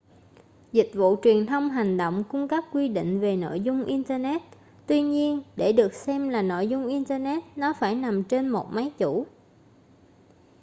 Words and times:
dịch 0.71 0.91
vụ 0.93 1.15
truyền 1.23 1.45
thông 1.45 1.69
hành 1.69 1.97
động 1.97 2.23
cung 2.29 2.47
cấp 2.47 2.63
quy 2.73 2.87
định 2.87 3.19
về 3.19 3.35
nội 3.37 3.59
dung 3.59 3.85
internet 3.85 4.41
tuy 4.87 5.01
nhiên 5.01 5.41
để 5.55 5.73
được 5.73 5.93
xem 5.93 6.29
là 6.29 6.41
nội 6.41 6.67
dung 6.67 6.87
internet 6.87 7.43
nó 7.55 7.73
phải 7.79 7.95
nằm 7.95 8.23
trên 8.23 8.49
một 8.49 8.67
máy 8.71 8.91
chủ 8.97 9.25